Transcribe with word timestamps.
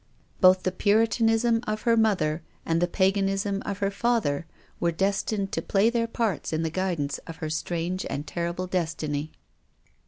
Both 0.39 0.63
the 0.63 0.71
Puritanism 0.71 1.61
of 1.67 1.83
her 1.83 1.95
mother 1.95 2.41
and 2.65 2.81
the 2.81 2.87
paganism 2.87 3.61
of 3.67 3.77
her 3.85 3.91
father 3.91 4.47
were 4.79 4.91
destined 4.91 5.51
to 5.51 5.61
play 5.61 5.91
their 5.91 6.07
parts 6.07 6.51
in 6.51 6.63
the 6.63 6.71
guidance 6.71 7.19
of 7.27 7.35
her 7.35 7.51
strange 7.51 8.03
and 8.09 8.25
terrible 8.25 8.65
destiny. 8.65 9.31